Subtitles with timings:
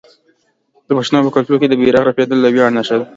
[0.87, 3.05] د پښتنو په کلتور کې د بیرغ رپیدل د ویاړ نښه ده.